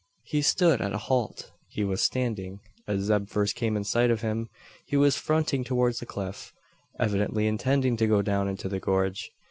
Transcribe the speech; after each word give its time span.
He 0.23 0.41
stood 0.41 0.81
at 0.81 0.93
a 0.95 0.97
halt. 0.97 1.51
He 1.69 1.83
was 1.83 2.01
standing, 2.01 2.59
as 2.87 3.01
Zeb 3.01 3.29
first 3.29 3.53
came 3.55 3.77
in 3.77 3.83
sight 3.83 4.09
of 4.09 4.21
him. 4.21 4.49
He 4.87 4.97
was 4.97 5.15
fronting 5.15 5.63
towards 5.63 5.99
the 5.99 6.07
cliff, 6.07 6.55
evidently 6.99 7.45
intending 7.45 7.97
to 7.97 8.07
go 8.07 8.23
down 8.23 8.47
into 8.47 8.67
the 8.67 8.79
gorge. 8.79 9.29